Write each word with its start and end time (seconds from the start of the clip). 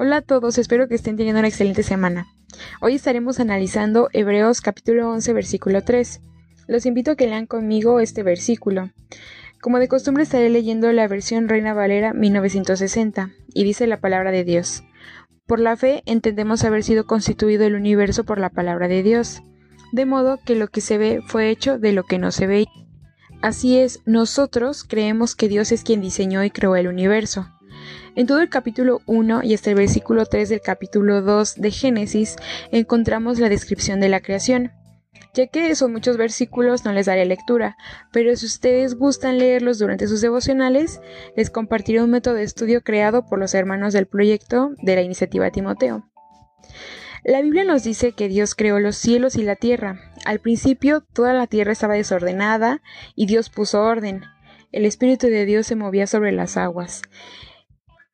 Hola 0.00 0.18
a 0.18 0.22
todos, 0.22 0.58
espero 0.58 0.86
que 0.86 0.94
estén 0.94 1.16
teniendo 1.16 1.40
una 1.40 1.48
excelente 1.48 1.82
semana. 1.82 2.28
Hoy 2.80 2.94
estaremos 2.94 3.40
analizando 3.40 4.10
Hebreos 4.12 4.60
capítulo 4.60 5.10
11 5.10 5.32
versículo 5.32 5.82
3. 5.82 6.20
Los 6.68 6.86
invito 6.86 7.10
a 7.10 7.16
que 7.16 7.26
lean 7.26 7.46
conmigo 7.46 7.98
este 7.98 8.22
versículo. 8.22 8.92
Como 9.60 9.80
de 9.80 9.88
costumbre 9.88 10.22
estaré 10.22 10.50
leyendo 10.50 10.92
la 10.92 11.08
versión 11.08 11.48
Reina 11.48 11.74
Valera 11.74 12.12
1960 12.12 13.32
y 13.52 13.64
dice 13.64 13.88
la 13.88 13.98
palabra 13.98 14.30
de 14.30 14.44
Dios. 14.44 14.84
Por 15.48 15.58
la 15.58 15.76
fe 15.76 16.04
entendemos 16.06 16.62
haber 16.62 16.84
sido 16.84 17.04
constituido 17.04 17.64
el 17.64 17.74
universo 17.74 18.22
por 18.22 18.38
la 18.38 18.50
palabra 18.50 18.86
de 18.86 19.02
Dios, 19.02 19.42
de 19.90 20.06
modo 20.06 20.38
que 20.46 20.54
lo 20.54 20.68
que 20.68 20.80
se 20.80 20.96
ve 20.96 21.22
fue 21.26 21.50
hecho 21.50 21.76
de 21.76 21.90
lo 21.90 22.04
que 22.04 22.18
no 22.18 22.30
se 22.30 22.46
ve. 22.46 22.66
Así 23.42 23.78
es, 23.78 24.00
nosotros 24.06 24.84
creemos 24.84 25.34
que 25.34 25.48
Dios 25.48 25.72
es 25.72 25.82
quien 25.82 26.00
diseñó 26.00 26.44
y 26.44 26.52
creó 26.52 26.76
el 26.76 26.86
universo. 26.86 27.48
En 28.14 28.26
todo 28.26 28.40
el 28.40 28.48
capítulo 28.48 29.00
1 29.06 29.42
y 29.44 29.54
hasta 29.54 29.70
el 29.70 29.76
versículo 29.76 30.26
3 30.26 30.48
del 30.48 30.60
capítulo 30.60 31.22
2 31.22 31.56
de 31.56 31.70
Génesis 31.70 32.36
encontramos 32.72 33.38
la 33.38 33.48
descripción 33.48 34.00
de 34.00 34.08
la 34.08 34.20
creación. 34.20 34.72
Ya 35.34 35.46
que 35.46 35.74
son 35.74 35.92
muchos 35.92 36.16
versículos 36.16 36.84
no 36.84 36.92
les 36.92 37.06
daré 37.06 37.24
lectura, 37.24 37.76
pero 38.12 38.34
si 38.34 38.46
ustedes 38.46 38.94
gustan 38.94 39.38
leerlos 39.38 39.78
durante 39.78 40.08
sus 40.08 40.20
devocionales, 40.20 41.00
les 41.36 41.50
compartiré 41.50 42.02
un 42.02 42.10
método 42.10 42.34
de 42.34 42.42
estudio 42.42 42.82
creado 42.82 43.26
por 43.26 43.38
los 43.38 43.54
hermanos 43.54 43.92
del 43.92 44.06
proyecto 44.06 44.70
de 44.82 44.96
la 44.96 45.02
iniciativa 45.02 45.50
Timoteo. 45.50 46.08
La 47.24 47.42
Biblia 47.42 47.64
nos 47.64 47.84
dice 47.84 48.12
que 48.12 48.28
Dios 48.28 48.54
creó 48.54 48.80
los 48.80 48.96
cielos 48.96 49.36
y 49.36 49.42
la 49.42 49.56
tierra. 49.56 50.00
Al 50.24 50.40
principio 50.40 51.02
toda 51.12 51.34
la 51.34 51.46
tierra 51.46 51.72
estaba 51.72 51.94
desordenada 51.94 52.80
y 53.14 53.26
Dios 53.26 53.50
puso 53.50 53.82
orden. 53.82 54.22
El 54.72 54.84
Espíritu 54.86 55.26
de 55.26 55.44
Dios 55.44 55.66
se 55.66 55.76
movía 55.76 56.06
sobre 56.06 56.32
las 56.32 56.56
aguas. 56.56 57.02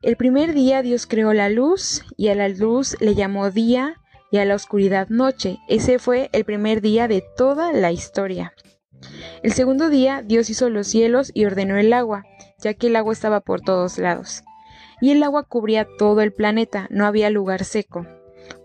El 0.04 0.18
primer 0.18 0.52
día 0.52 0.82
Dios 0.82 1.06
creó 1.06 1.32
la 1.32 1.48
luz 1.48 2.04
y 2.18 2.28
a 2.28 2.34
la 2.34 2.50
luz 2.50 2.94
le 3.00 3.14
llamó 3.14 3.50
día 3.50 4.02
y 4.30 4.36
a 4.36 4.44
la 4.44 4.54
oscuridad 4.54 5.08
noche. 5.08 5.56
Ese 5.66 5.98
fue 5.98 6.28
el 6.34 6.44
primer 6.44 6.82
día 6.82 7.08
de 7.08 7.24
toda 7.38 7.72
la 7.72 7.90
historia. 7.90 8.52
El 9.42 9.54
segundo 9.54 9.88
día 9.88 10.20
Dios 10.20 10.50
hizo 10.50 10.68
los 10.68 10.88
cielos 10.88 11.30
y 11.32 11.46
ordenó 11.46 11.78
el 11.78 11.90
agua, 11.94 12.26
ya 12.58 12.74
que 12.74 12.88
el 12.88 12.96
agua 12.96 13.14
estaba 13.14 13.40
por 13.40 13.62
todos 13.62 13.96
lados. 13.96 14.42
Y 15.00 15.10
el 15.10 15.22
agua 15.22 15.44
cubría 15.44 15.88
todo 15.96 16.20
el 16.20 16.34
planeta, 16.34 16.86
no 16.90 17.06
había 17.06 17.30
lugar 17.30 17.64
seco. 17.64 18.06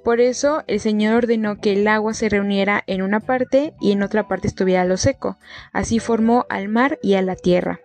Por 0.04 0.20
eso 0.20 0.66
el 0.68 0.82
Señor 0.82 1.16
ordenó 1.16 1.62
que 1.62 1.72
el 1.72 1.88
agua 1.88 2.14
se 2.14 2.28
reuniera 2.28 2.84
en 2.86 3.02
una 3.02 3.22
parte 3.22 3.74
y 3.80 3.94
en 3.94 4.04
otra 4.04 4.28
parte 4.28 4.50
estuviera 4.50 4.84
lo 4.84 4.98
seco. 4.98 5.38
Así 5.72 6.00
formó 6.00 6.46
al 6.50 6.68
mar 6.68 7.00
y 7.02 7.14
a 7.14 7.22
la 7.22 7.38
tierra. 7.38 7.80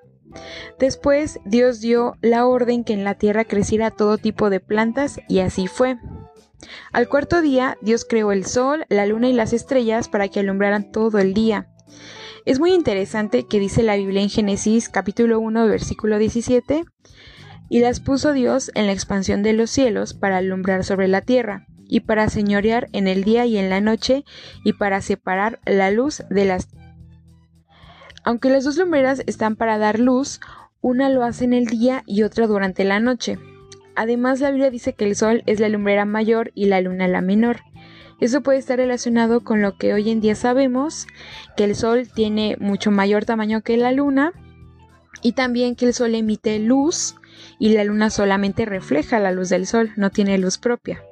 Después 0.78 1.40
Dios 1.44 1.80
dio 1.80 2.16
la 2.20 2.46
orden 2.46 2.84
que 2.84 2.92
en 2.92 3.04
la 3.04 3.14
tierra 3.14 3.44
creciera 3.44 3.90
todo 3.90 4.18
tipo 4.18 4.50
de 4.50 4.60
plantas 4.60 5.20
y 5.28 5.40
así 5.40 5.66
fue. 5.66 5.98
Al 6.92 7.08
cuarto 7.08 7.42
día 7.42 7.76
Dios 7.82 8.04
creó 8.04 8.32
el 8.32 8.46
sol, 8.46 8.84
la 8.88 9.06
luna 9.06 9.28
y 9.28 9.32
las 9.32 9.52
estrellas 9.52 10.08
para 10.08 10.28
que 10.28 10.40
alumbraran 10.40 10.90
todo 10.90 11.18
el 11.18 11.34
día. 11.34 11.68
Es 12.44 12.60
muy 12.60 12.74
interesante 12.74 13.46
que 13.46 13.58
dice 13.58 13.82
la 13.82 13.96
Biblia 13.96 14.22
en 14.22 14.28
Génesis 14.28 14.88
capítulo 14.88 15.40
1 15.40 15.66
versículo 15.66 16.18
17, 16.18 16.84
y 17.70 17.80
las 17.80 18.00
puso 18.00 18.32
Dios 18.32 18.70
en 18.74 18.86
la 18.86 18.92
expansión 18.92 19.42
de 19.42 19.54
los 19.54 19.70
cielos 19.70 20.12
para 20.12 20.36
alumbrar 20.38 20.84
sobre 20.84 21.08
la 21.08 21.22
tierra, 21.22 21.66
y 21.88 22.00
para 22.00 22.28
señorear 22.28 22.88
en 22.92 23.08
el 23.08 23.24
día 23.24 23.46
y 23.46 23.56
en 23.56 23.70
la 23.70 23.80
noche, 23.80 24.24
y 24.62 24.74
para 24.74 25.00
separar 25.00 25.60
la 25.64 25.90
luz 25.90 26.22
de 26.28 26.44
las 26.44 26.68
aunque 28.24 28.50
las 28.50 28.64
dos 28.64 28.76
lumbreras 28.76 29.22
están 29.26 29.56
para 29.56 29.78
dar 29.78 30.00
luz, 30.00 30.40
una 30.80 31.08
lo 31.08 31.22
hace 31.22 31.44
en 31.44 31.52
el 31.52 31.66
día 31.66 32.02
y 32.06 32.22
otra 32.22 32.46
durante 32.46 32.84
la 32.84 33.00
noche. 33.00 33.38
Además, 33.94 34.40
la 34.40 34.50
Biblia 34.50 34.70
dice 34.70 34.94
que 34.94 35.04
el 35.04 35.14
sol 35.14 35.42
es 35.46 35.60
la 35.60 35.68
lumbrera 35.68 36.04
mayor 36.04 36.50
y 36.54 36.66
la 36.66 36.80
luna 36.80 37.06
la 37.06 37.20
menor. 37.20 37.60
Eso 38.20 38.42
puede 38.42 38.58
estar 38.58 38.78
relacionado 38.78 39.42
con 39.42 39.62
lo 39.62 39.76
que 39.76 39.92
hoy 39.92 40.10
en 40.10 40.20
día 40.20 40.34
sabemos, 40.34 41.06
que 41.56 41.64
el 41.64 41.74
sol 41.74 42.08
tiene 42.12 42.56
mucho 42.58 42.90
mayor 42.90 43.24
tamaño 43.24 43.62
que 43.62 43.76
la 43.76 43.92
luna 43.92 44.32
y 45.22 45.32
también 45.32 45.74
que 45.74 45.86
el 45.86 45.94
sol 45.94 46.14
emite 46.14 46.58
luz 46.58 47.16
y 47.58 47.70
la 47.70 47.84
luna 47.84 48.10
solamente 48.10 48.64
refleja 48.64 49.18
la 49.18 49.32
luz 49.32 49.48
del 49.48 49.66
sol, 49.66 49.92
no 49.96 50.10
tiene 50.10 50.38
luz 50.38 50.58
propia. 50.58 51.02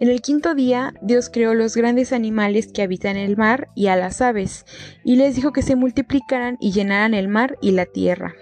En 0.00 0.08
el 0.08 0.20
quinto 0.20 0.54
día, 0.54 0.94
Dios 1.02 1.30
creó 1.30 1.54
los 1.54 1.76
grandes 1.76 2.12
animales 2.12 2.72
que 2.72 2.82
habitan 2.82 3.16
el 3.16 3.36
mar 3.36 3.68
y 3.74 3.86
a 3.88 3.96
las 3.96 4.20
aves, 4.20 4.64
y 5.04 5.16
les 5.16 5.36
dijo 5.36 5.52
que 5.52 5.62
se 5.62 5.76
multiplicaran 5.76 6.56
y 6.60 6.72
llenaran 6.72 7.14
el 7.14 7.28
mar 7.28 7.58
y 7.60 7.72
la 7.72 7.86
tierra. 7.86 8.34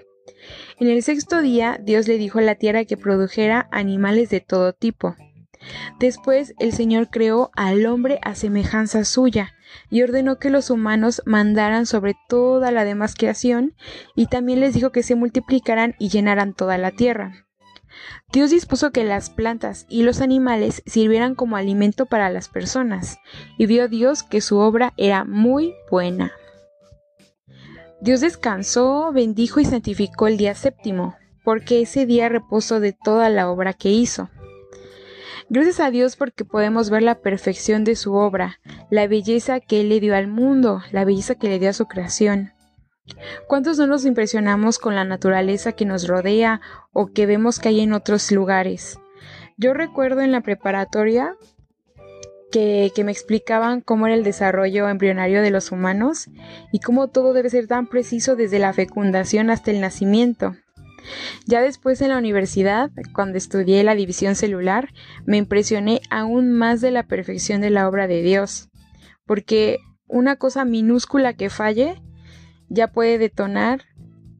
En 0.79 0.89
el 0.89 1.03
sexto 1.03 1.43
día, 1.43 1.79
Dios 1.83 2.09
le 2.09 2.17
dijo 2.17 2.39
a 2.39 2.43
la 2.43 2.55
tierra 2.55 2.85
que 2.85 2.97
produjera 2.97 3.69
animales 3.71 4.31
de 4.31 4.41
todo 4.41 4.73
tipo. 4.73 5.15
Después 5.99 6.55
el 6.59 6.73
Señor 6.73 7.11
creó 7.11 7.51
al 7.55 7.85
hombre 7.85 8.19
a 8.23 8.35
semejanza 8.35 9.05
suya, 9.05 9.53
y 9.91 10.03
ordenó 10.03 10.39
que 10.39 10.51
los 10.51 10.71
humanos 10.71 11.23
mandaran 11.27 11.87
sobre 11.87 12.15
toda 12.29 12.71
la 12.71 12.85
demás 12.85 13.15
creación, 13.15 13.75
y 14.15 14.27
también 14.27 14.61
les 14.61 14.75
dijo 14.75 14.91
que 14.91 15.03
se 15.03 15.15
multiplicaran 15.15 15.95
y 15.99 16.09
llenaran 16.09 16.55
toda 16.55 16.79
la 16.79 16.91
tierra. 16.91 17.47
Dios 18.33 18.51
dispuso 18.51 18.93
que 18.93 19.05
las 19.05 19.31
plantas 19.31 19.87
y 19.89 20.03
los 20.03 20.21
animales 20.21 20.83
sirvieran 20.87 21.35
como 21.35 21.57
alimento 21.57 22.07
para 22.07 22.31
las 22.31 22.49
personas, 22.49 23.19
y 23.59 23.67
vio 23.67 23.89
Dios 23.89 24.23
que 24.23 24.41
su 24.41 24.59
obra 24.59 24.93
era 24.97 25.25
muy 25.25 25.75
buena. 25.91 26.33
Dios 28.01 28.21
descansó, 28.21 29.13
bendijo 29.13 29.61
y 29.61 29.65
santificó 29.65 30.27
el 30.27 30.37
día 30.37 30.55
séptimo, 30.55 31.17
porque 31.45 31.83
ese 31.83 32.07
día 32.07 32.29
reposó 32.29 32.81
de 32.81 32.93
toda 32.93 33.29
la 33.29 33.51
obra 33.51 33.73
que 33.73 33.91
hizo. 33.91 34.31
Gracias 35.49 35.81
a 35.81 35.91
Dios 35.91 36.15
porque 36.15 36.45
podemos 36.45 36.91
ver 36.91 37.03
la 37.03 37.17
perfección 37.17 37.83
de 37.83 37.97
su 37.97 38.15
obra, 38.15 38.61
la 38.89 39.09
belleza 39.09 39.59
que 39.59 39.81
Él 39.81 39.89
le 39.89 39.99
dio 39.99 40.15
al 40.15 40.29
mundo, 40.29 40.81
la 40.93 41.05
belleza 41.05 41.35
que 41.35 41.49
le 41.49 41.59
dio 41.59 41.71
a 41.71 41.75
su 41.75 41.87
creación. 41.87 42.53
¿Cuántos 43.47 43.79
no 43.79 43.87
nos 43.87 44.05
impresionamos 44.05 44.79
con 44.79 44.95
la 44.95 45.05
naturaleza 45.05 45.73
que 45.73 45.85
nos 45.85 46.07
rodea 46.07 46.61
o 46.93 47.13
que 47.13 47.27
vemos 47.27 47.59
que 47.59 47.69
hay 47.69 47.81
en 47.81 47.93
otros 47.93 48.31
lugares? 48.33 48.99
Yo 49.57 49.75
recuerdo 49.75 50.21
en 50.23 50.33
la 50.33 50.41
preparatoria 50.41 51.37
que, 52.51 52.93
me 53.05 53.13
explicaban 53.13 53.81
cómo 53.81 54.07
era 54.07 54.15
el 54.15 54.25
desarrollo 54.25 54.89
embrionario 54.89 55.43
de 55.43 55.51
los 55.51 55.71
humanos 55.73 56.29
y 56.73 56.81
cómo 56.81 57.09
todo 57.09 57.33
debe 57.33 57.51
ser 57.51 57.67
tan 57.67 57.87
preciso 57.87 58.37
desde 58.37 58.59
la 58.59 58.73
fecundación 58.73 59.51
hasta 59.51 59.71
el 59.71 59.81
nacimiento. 59.81 60.57
Ya 61.47 61.61
después 61.61 62.01
en 62.03 62.11
la 62.11 62.19
universidad, 62.19 62.91
cuando 63.15 63.39
estudié 63.39 63.83
la 63.85 63.95
división 63.95 64.35
celular, 64.35 64.89
me 65.25 65.39
impresioné 65.39 66.01
aún 66.11 66.53
más 66.53 66.81
de 66.81 66.91
la 66.91 67.05
perfección 67.05 67.61
de 67.61 67.71
la 67.71 67.89
obra 67.89 68.07
de 68.07 68.23
Dios, 68.23 68.69
porque 69.25 69.79
una 70.07 70.37
cosa 70.37 70.65
minúscula 70.65 71.35
que 71.35 71.51
falle 71.51 72.03
ya 72.71 72.89
puede 72.89 73.19
detonar 73.19 73.83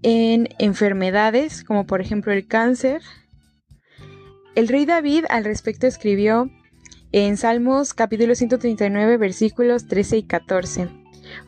en 0.03 0.49
enfermedades 0.59 1.63
como 1.65 1.87
por 1.87 2.01
ejemplo 2.01 2.33
el 2.33 2.47
cáncer. 2.47 3.03
El 4.55 4.69
rey 4.69 4.87
David 4.87 5.25
al 5.29 5.45
respecto 5.45 5.87
escribió 5.87 6.51
en 7.13 7.37
Salmos 7.37 7.93
capítulo 7.93 8.35
139 8.35 9.17
versículos 9.17 9.89
13 9.89 10.19
y 10.19 10.23
14, 10.23 10.89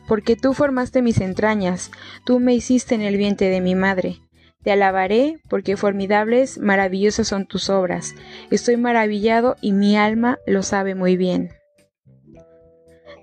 Porque 0.07 0.35
tú 0.35 0.53
formaste 0.53 1.01
mis 1.01 1.19
entrañas, 1.21 1.89
tú 2.25 2.39
me 2.39 2.53
hiciste 2.53 2.95
en 2.95 3.01
el 3.01 3.17
vientre 3.17 3.49
de 3.49 3.61
mi 3.61 3.73
madre. 3.73 4.19
Te 4.61 4.71
alabaré 4.71 5.39
porque 5.49 5.75
formidables, 5.75 6.57
maravillosas 6.57 7.27
son 7.27 7.47
tus 7.47 7.69
obras. 7.69 8.15
Estoy 8.49 8.77
maravillado 8.77 9.55
y 9.61 9.73
mi 9.73 9.97
alma 9.97 10.37
lo 10.45 10.63
sabe 10.63 10.95
muy 10.95 11.17
bien. 11.17 11.49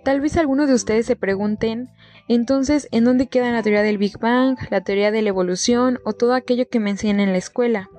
Tal 0.04 0.20
vez 0.20 0.36
algunos 0.36 0.68
de 0.68 0.74
ustedes 0.74 1.06
se 1.06 1.16
pregunten, 1.16 1.90
entonces, 2.34 2.88
¿en 2.92 3.04
dónde 3.04 3.26
queda 3.26 3.50
la 3.50 3.62
teoría 3.62 3.82
del 3.82 3.98
Big 3.98 4.18
Bang, 4.18 4.56
la 4.70 4.82
teoría 4.82 5.10
de 5.10 5.20
la 5.20 5.30
evolución 5.30 5.98
o 6.04 6.12
todo 6.12 6.34
aquello 6.34 6.68
que 6.68 6.78
me 6.78 6.90
enseñan 6.90 7.18
en 7.18 7.32
la 7.32 7.38
escuela? 7.38 7.90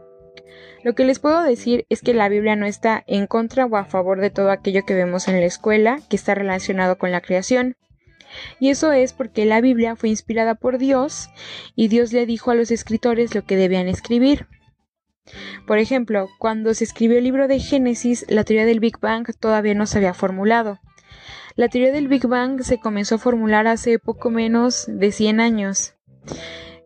Lo 0.84 0.96
que 0.96 1.04
les 1.04 1.20
puedo 1.20 1.44
decir 1.44 1.86
es 1.90 2.02
que 2.02 2.14
la 2.14 2.30
Biblia 2.30 2.56
no 2.56 2.66
está 2.66 3.04
en 3.08 3.28
contra 3.28 3.66
o 3.66 3.76
a 3.76 3.84
favor 3.84 4.22
de 4.22 4.30
todo 4.30 4.50
aquello 4.50 4.86
que 4.86 4.96
vemos 4.96 5.28
en 5.28 5.40
la 5.40 5.46
escuela 5.46 6.00
que 6.10 6.16
está 6.16 6.34
relacionado 6.34 6.98
con 6.98 7.12
la 7.12 7.20
creación. 7.20 7.76
Y 8.60 8.70
eso 8.70 8.94
es 8.94 9.12
porque 9.12 9.46
la 9.46 9.60
Biblia 9.60 9.98
fue 9.98 10.08
inspirada 10.08 10.56
por 10.56 10.78
Dios 10.78 11.30
y 11.76 11.90
Dios 11.90 12.14
le 12.14 12.26
dijo 12.26 12.52
a 12.52 12.56
los 12.56 12.72
escritores 12.72 13.36
lo 13.36 13.44
que 13.44 13.58
debían 13.58 13.90
escribir. 13.90 14.48
Por 15.68 15.78
ejemplo, 15.78 16.30
cuando 16.40 16.74
se 16.74 16.86
escribió 16.86 17.18
el 17.18 17.26
libro 17.26 17.48
de 17.48 17.60
Génesis, 17.60 18.26
la 18.30 18.44
teoría 18.44 18.66
del 18.66 18.80
Big 18.80 18.98
Bang 19.00 19.28
todavía 19.40 19.76
no 19.76 19.86
se 19.86 19.98
había 19.98 20.14
formulado. 20.14 20.80
La 21.56 21.68
teoría 21.68 21.92
del 21.92 22.08
Big 22.08 22.28
Bang 22.28 22.62
se 22.62 22.80
comenzó 22.80 23.16
a 23.16 23.20
formular 23.20 23.68
hace 23.68 24.00
poco 24.00 24.30
menos 24.30 24.86
de 24.88 25.12
100 25.12 25.42
años. 25.42 25.96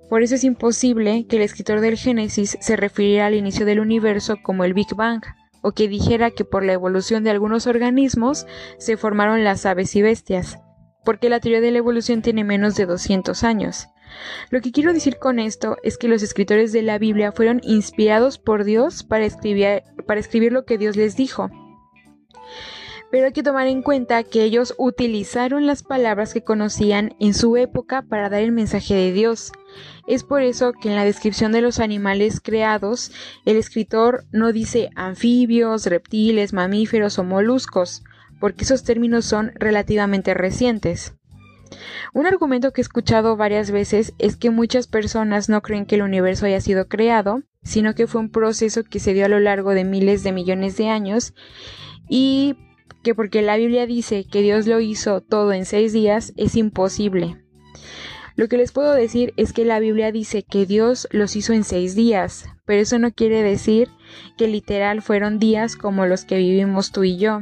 Por 0.10 0.24
eso 0.24 0.36
es 0.36 0.44
imposible 0.44 1.28
que 1.28 1.36
el 1.36 1.44
escritor 1.44 1.82
del 1.82 1.98
Génesis 1.98 2.58
se 2.60 2.76
refiriera 2.76 3.28
al 3.28 3.36
inicio 3.36 3.66
del 3.66 3.80
universo 3.80 4.38
como 4.42 4.64
el 4.64 4.74
Big 4.74 4.96
Bang, 4.96 5.22
o 5.62 5.72
que 5.72 5.88
dijera 5.88 6.32
que 6.32 6.46
por 6.46 6.64
la 6.64 6.74
evolución 6.74 7.24
de 7.24 7.32
algunos 7.32 7.68
organismos 7.68 8.48
se 8.78 8.98
formaron 8.98 9.44
las 9.44 9.66
aves 9.66 9.96
y 9.96 10.02
bestias, 10.02 10.60
porque 11.04 11.30
la 11.30 11.40
teoría 11.40 11.62
de 11.62 11.72
la 11.72 11.80
evolución 11.80 12.22
tiene 12.22 12.44
menos 12.44 12.76
de 12.76 12.86
200 12.86 13.44
años. 13.44 13.88
Lo 14.50 14.62
que 14.62 14.72
quiero 14.72 14.94
decir 14.94 15.18
con 15.18 15.40
esto 15.40 15.78
es 15.84 15.98
que 15.98 16.08
los 16.08 16.24
escritores 16.24 16.72
de 16.72 16.82
la 16.82 16.98
Biblia 16.98 17.32
fueron 17.32 17.62
inspirados 17.64 18.40
por 18.40 18.64
Dios 18.64 19.04
para 19.04 19.26
escribir, 19.26 19.84
para 20.08 20.20
escribir 20.20 20.52
lo 20.52 20.66
que 20.66 20.78
Dios 20.78 20.96
les 20.96 21.16
dijo. 21.16 21.50
Pero 23.12 23.28
hay 23.28 23.34
que 23.34 23.44
tomar 23.44 23.68
en 23.68 23.82
cuenta 23.82 24.24
que 24.24 24.44
ellos 24.44 24.74
utilizaron 24.78 25.68
las 25.68 25.84
palabras 25.84 26.34
que 26.34 26.44
conocían 26.44 27.16
en 27.20 27.34
su 27.34 27.56
época 27.58 28.02
para 28.02 28.30
dar 28.30 28.42
el 28.42 28.52
mensaje 28.52 28.94
de 28.94 29.12
Dios. 29.12 29.52
Es 30.08 30.24
por 30.24 30.42
eso 30.42 30.74
que 30.74 30.90
en 30.90 30.96
la 30.96 31.06
descripción 31.06 31.52
de 31.52 31.62
los 31.62 31.80
animales 31.80 32.40
creados, 32.42 33.12
el 33.46 33.58
escritor 33.58 34.26
no 34.32 34.52
dice 34.52 34.90
anfibios, 34.96 35.86
reptiles, 35.86 36.54
mamíferos 36.54 37.20
o 37.20 37.24
moluscos, 37.24 38.04
porque 38.40 38.64
esos 38.64 38.84
términos 38.84 39.26
son 39.26 39.52
relativamente 39.56 40.34
recientes. 40.34 41.14
Un 42.14 42.26
argumento 42.26 42.72
que 42.72 42.82
he 42.82 42.84
escuchado 42.84 43.36
varias 43.36 43.72
veces 43.72 44.14
es 44.18 44.36
que 44.36 44.50
muchas 44.50 44.88
personas 44.88 45.50
no 45.50 45.62
creen 45.62 45.86
que 45.86 45.96
el 45.96 46.04
universo 46.04 46.46
haya 46.46 46.62
sido 46.62 46.88
creado, 46.88 47.44
sino 47.64 47.96
que 47.96 48.08
fue 48.08 48.22
un 48.22 48.30
proceso 48.30 48.84
que 48.84 49.00
se 49.00 49.14
dio 49.14 49.26
a 49.26 49.30
lo 49.30 49.40
largo 49.40 49.72
de 49.72 49.84
miles 49.84 50.24
de 50.24 50.32
millones 50.32 50.78
de 50.78 50.90
años 50.90 51.34
y 52.08 52.56
que 53.06 53.14
porque 53.14 53.44
la 53.44 53.56
Biblia 53.56 53.86
dice 53.86 54.26
que 54.26 54.42
Dios 54.42 54.66
lo 54.66 54.80
hizo 54.80 55.22
todo 55.22 55.54
en 55.54 55.66
seis 55.66 55.94
días 55.94 56.34
es 56.38 56.56
imposible. 56.56 57.38
Lo 58.36 58.48
que 58.48 58.58
les 58.58 58.72
puedo 58.72 58.94
decir 58.94 59.32
es 59.38 59.54
que 59.54 59.64
la 59.64 59.80
Biblia 59.80 60.12
dice 60.12 60.42
que 60.42 60.66
Dios 60.66 61.08
los 61.12 61.36
hizo 61.36 61.54
en 61.54 61.64
seis 61.64 61.94
días, 61.96 62.48
pero 62.66 62.82
eso 62.82 62.98
no 62.98 63.12
quiere 63.12 63.44
decir 63.44 63.90
que 64.40 64.48
literal 64.48 65.04
fueron 65.04 65.38
días 65.38 65.76
como 65.76 66.08
los 66.08 66.26
que 66.26 66.38
vivimos 66.38 66.92
tú 66.92 67.04
y 67.04 67.18
yo. 67.18 67.42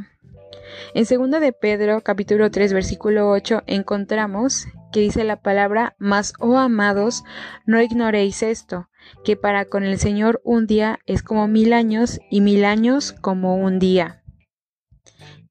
En 0.92 1.06
2 1.06 1.40
de 1.40 1.52
Pedro, 1.54 2.02
capítulo 2.02 2.50
3, 2.50 2.74
versículo 2.74 3.30
8, 3.30 3.62
encontramos 3.66 4.66
que 4.92 5.00
dice 5.00 5.24
la 5.24 5.40
palabra, 5.40 5.96
mas, 5.98 6.34
oh 6.40 6.58
amados, 6.58 7.24
no 7.64 7.80
ignoréis 7.80 8.42
esto, 8.42 8.90
que 9.24 9.36
para 9.36 9.64
con 9.64 9.82
el 9.82 9.98
Señor 9.98 10.42
un 10.44 10.66
día 10.66 10.98
es 11.06 11.22
como 11.22 11.48
mil 11.48 11.72
años 11.72 12.20
y 12.30 12.42
mil 12.42 12.66
años 12.66 13.14
como 13.22 13.56
un 13.56 13.78
día. 13.78 14.23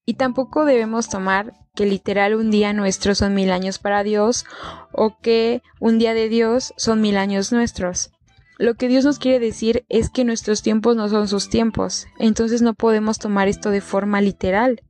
Y 0.06 0.16
tampoco 0.16 0.66
debemos 0.66 1.08
tomar 1.08 1.54
que 1.76 1.86
literal 1.86 2.36
un 2.36 2.52
día 2.52 2.74
nuestro 2.74 3.16
son 3.16 3.34
mil 3.34 3.52
años 3.52 3.80
para 3.80 4.04
Dios 4.04 4.46
o 4.92 5.18
que 5.20 5.62
un 5.80 5.98
día 5.98 6.14
de 6.14 6.30
Dios 6.30 6.74
son 6.78 7.02
mil 7.02 7.18
años 7.18 7.52
nuestros. 7.52 8.12
Lo 8.60 8.76
que 8.76 8.88
Dios 8.88 9.06
nos 9.06 9.18
quiere 9.18 9.40
decir 9.40 9.86
es 9.90 10.10
que 10.10 10.26
nuestros 10.26 10.62
tiempos 10.62 10.96
no 10.96 11.10
son 11.10 11.28
sus 11.28 11.50
tiempos, 11.50 12.06
entonces 12.20 12.62
no 12.62 12.76
podemos 12.76 13.18
tomar 13.18 13.48
esto 13.48 13.72
de 13.72 13.82
forma 13.82 14.22
literal. 14.22 14.84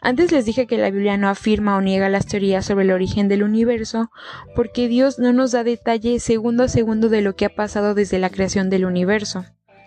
Antes 0.00 0.32
les 0.32 0.44
dije 0.44 0.66
que 0.66 0.78
la 0.78 0.90
Biblia 0.90 1.16
no 1.16 1.28
afirma 1.28 1.76
o 1.76 1.80
niega 1.80 2.08
las 2.08 2.26
teorías 2.26 2.66
sobre 2.66 2.84
el 2.84 2.90
origen 2.90 3.28
del 3.28 3.42
universo, 3.42 4.10
porque 4.56 4.88
Dios 4.88 5.18
no 5.18 5.32
nos 5.32 5.52
da 5.52 5.64
detalle 5.64 6.20
segundo 6.20 6.64
a 6.64 6.68
segundo 6.68 7.08
de 7.08 7.22
lo 7.22 7.36
que 7.36 7.46
ha 7.46 7.54
pasado 7.54 7.94
desde 7.94 8.18
la 8.18 8.30
creación 8.30 8.68
del 8.68 8.84
universo. 8.84 9.44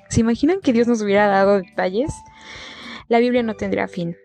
¿Se 0.09 0.21
imaginan 0.21 0.61
que 0.61 0.73
Dios 0.73 0.87
nos 0.87 1.01
hubiera 1.01 1.27
dado 1.27 1.57
detalles? 1.57 2.13
La 3.07 3.19
Biblia 3.19 3.43
no 3.43 3.55
tendría 3.55 3.87
fin. 3.87 4.15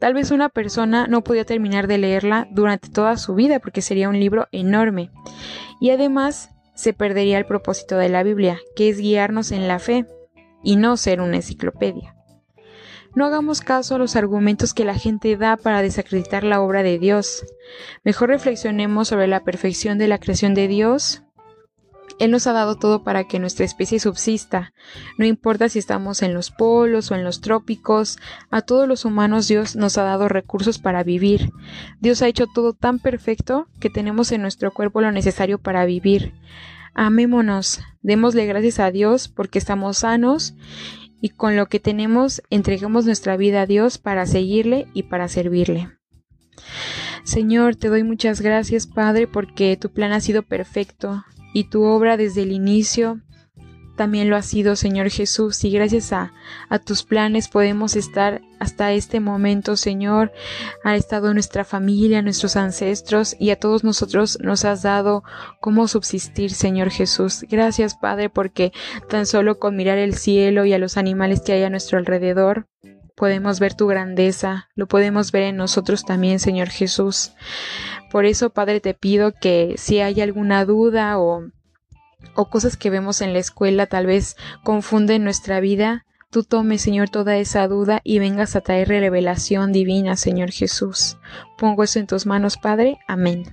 Tal 0.00 0.14
vez 0.14 0.30
una 0.30 0.48
persona 0.48 1.06
no 1.06 1.22
podía 1.22 1.44
terminar 1.44 1.86
de 1.86 1.98
leerla 1.98 2.48
durante 2.50 2.88
toda 2.88 3.16
su 3.18 3.34
vida 3.34 3.60
porque 3.60 3.82
sería 3.82 4.08
un 4.08 4.18
libro 4.18 4.48
enorme. 4.50 5.10
Y 5.78 5.90
además 5.90 6.50
se 6.74 6.94
perdería 6.94 7.36
el 7.36 7.44
propósito 7.44 7.98
de 7.98 8.08
la 8.08 8.22
Biblia, 8.22 8.58
que 8.74 8.88
es 8.88 8.98
guiarnos 8.98 9.52
en 9.52 9.68
la 9.68 9.78
fe 9.78 10.06
y 10.64 10.76
no 10.76 10.96
ser 10.96 11.20
una 11.20 11.36
enciclopedia. 11.36 12.16
No 13.14 13.26
hagamos 13.26 13.60
caso 13.60 13.96
a 13.96 13.98
los 13.98 14.16
argumentos 14.16 14.72
que 14.72 14.84
la 14.84 14.94
gente 14.94 15.36
da 15.36 15.56
para 15.56 15.82
desacreditar 15.82 16.44
la 16.44 16.62
obra 16.62 16.82
de 16.82 16.98
Dios. 16.98 17.44
Mejor 18.04 18.30
reflexionemos 18.30 19.08
sobre 19.08 19.26
la 19.26 19.40
perfección 19.40 19.98
de 19.98 20.08
la 20.08 20.18
creación 20.18 20.54
de 20.54 20.68
Dios. 20.68 21.22
Él 22.20 22.30
nos 22.30 22.46
ha 22.46 22.52
dado 22.52 22.76
todo 22.76 23.02
para 23.02 23.24
que 23.24 23.38
nuestra 23.38 23.64
especie 23.64 23.98
subsista. 23.98 24.74
No 25.16 25.24
importa 25.24 25.70
si 25.70 25.78
estamos 25.78 26.22
en 26.22 26.34
los 26.34 26.50
polos 26.50 27.10
o 27.10 27.14
en 27.14 27.24
los 27.24 27.40
trópicos, 27.40 28.18
a 28.50 28.60
todos 28.60 28.86
los 28.86 29.06
humanos 29.06 29.48
Dios 29.48 29.74
nos 29.74 29.96
ha 29.96 30.02
dado 30.02 30.28
recursos 30.28 30.78
para 30.78 31.02
vivir. 31.02 31.50
Dios 31.98 32.20
ha 32.20 32.28
hecho 32.28 32.46
todo 32.46 32.74
tan 32.74 32.98
perfecto 32.98 33.68
que 33.80 33.88
tenemos 33.88 34.32
en 34.32 34.42
nuestro 34.42 34.70
cuerpo 34.70 35.00
lo 35.00 35.10
necesario 35.12 35.56
para 35.56 35.86
vivir. 35.86 36.34
Amémonos, 36.92 37.80
démosle 38.02 38.44
gracias 38.44 38.80
a 38.80 38.90
Dios 38.90 39.28
porque 39.28 39.58
estamos 39.58 39.98
sanos 39.98 40.54
y 41.22 41.30
con 41.30 41.56
lo 41.56 41.66
que 41.70 41.80
tenemos 41.80 42.42
entreguemos 42.50 43.06
nuestra 43.06 43.38
vida 43.38 43.62
a 43.62 43.66
Dios 43.66 43.96
para 43.96 44.26
seguirle 44.26 44.88
y 44.92 45.04
para 45.04 45.26
servirle. 45.28 45.88
Señor, 47.24 47.76
te 47.76 47.88
doy 47.88 48.04
muchas 48.04 48.42
gracias, 48.42 48.86
Padre, 48.86 49.26
porque 49.26 49.78
tu 49.78 49.90
plan 49.90 50.12
ha 50.12 50.20
sido 50.20 50.42
perfecto 50.42 51.24
y 51.52 51.64
tu 51.64 51.82
obra 51.84 52.16
desde 52.16 52.42
el 52.42 52.52
inicio 52.52 53.20
también 54.00 54.30
lo 54.30 54.36
ha 54.36 54.40
sido, 54.40 54.76
Señor 54.76 55.10
Jesús, 55.10 55.62
y 55.62 55.70
gracias 55.70 56.14
a, 56.14 56.32
a, 56.70 56.78
tus 56.78 57.02
planes 57.02 57.48
podemos 57.48 57.96
estar 57.96 58.40
hasta 58.58 58.92
este 58.92 59.20
momento, 59.20 59.76
Señor. 59.76 60.32
Ha 60.84 60.96
estado 60.96 61.34
nuestra 61.34 61.66
familia, 61.66 62.22
nuestros 62.22 62.56
ancestros, 62.56 63.36
y 63.38 63.50
a 63.50 63.56
todos 63.56 63.84
nosotros 63.84 64.38
nos 64.40 64.64
has 64.64 64.80
dado 64.80 65.22
cómo 65.60 65.86
subsistir, 65.86 66.50
Señor 66.50 66.88
Jesús. 66.88 67.44
Gracias, 67.50 67.94
Padre, 67.94 68.30
porque 68.30 68.72
tan 69.10 69.26
solo 69.26 69.58
con 69.58 69.76
mirar 69.76 69.98
el 69.98 70.14
cielo 70.14 70.64
y 70.64 70.72
a 70.72 70.78
los 70.78 70.96
animales 70.96 71.42
que 71.42 71.52
hay 71.52 71.64
a 71.64 71.68
nuestro 71.68 71.98
alrededor, 71.98 72.68
podemos 73.20 73.60
ver 73.60 73.74
tu 73.74 73.86
grandeza, 73.86 74.70
lo 74.74 74.88
podemos 74.88 75.30
ver 75.30 75.42
en 75.42 75.56
nosotros 75.58 76.06
también, 76.06 76.38
Señor 76.40 76.70
Jesús. 76.70 77.34
Por 78.10 78.24
eso, 78.24 78.48
Padre, 78.48 78.80
te 78.80 78.94
pido 78.94 79.34
que 79.38 79.74
si 79.76 80.00
hay 80.00 80.22
alguna 80.22 80.64
duda 80.64 81.18
o 81.18 81.44
o 82.34 82.48
cosas 82.48 82.78
que 82.78 82.88
vemos 82.88 83.20
en 83.20 83.34
la 83.34 83.38
escuela 83.38 83.86
tal 83.86 84.06
vez 84.06 84.36
confunden 84.64 85.22
nuestra 85.22 85.60
vida, 85.60 86.06
tú 86.30 86.44
tomes, 86.44 86.80
Señor, 86.80 87.10
toda 87.10 87.36
esa 87.36 87.68
duda 87.68 88.00
y 88.04 88.20
vengas 88.20 88.56
a 88.56 88.62
traer 88.62 88.88
revelación 88.88 89.70
divina, 89.70 90.16
Señor 90.16 90.50
Jesús. 90.50 91.18
Pongo 91.58 91.84
eso 91.84 91.98
en 91.98 92.06
tus 92.06 92.24
manos, 92.24 92.56
Padre. 92.56 93.00
Amén. 93.06 93.44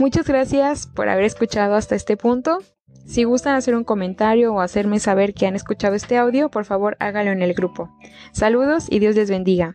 Muchas 0.00 0.26
gracias 0.26 0.88
por 0.88 1.08
haber 1.08 1.26
escuchado 1.26 1.76
hasta 1.76 1.94
este 1.94 2.16
punto. 2.16 2.58
Si 3.04 3.24
gustan 3.24 3.54
hacer 3.54 3.74
un 3.74 3.84
comentario 3.84 4.54
o 4.54 4.60
hacerme 4.60 4.98
saber 4.98 5.34
que 5.34 5.46
han 5.46 5.54
escuchado 5.54 5.94
este 5.94 6.16
audio, 6.16 6.50
por 6.50 6.64
favor 6.64 6.96
hágalo 7.00 7.30
en 7.30 7.42
el 7.42 7.54
grupo. 7.54 7.90
Saludos 8.32 8.86
y 8.90 8.98
Dios 8.98 9.14
les 9.14 9.30
bendiga. 9.30 9.74